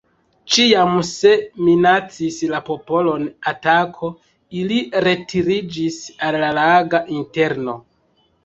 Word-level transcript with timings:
Ĉiam, 0.53 0.93
se 1.09 1.33
minacis 1.65 2.39
la 2.53 2.61
popolon 2.71 3.27
atako, 3.53 4.11
ili 4.63 4.81
retiriĝis 5.09 6.03
al 6.31 6.43
la 6.47 6.51
laga 6.61 7.05
interno. 7.21 7.79